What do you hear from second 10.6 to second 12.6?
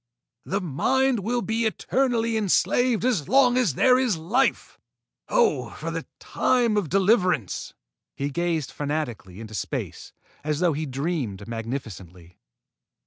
he dreamed magnificently.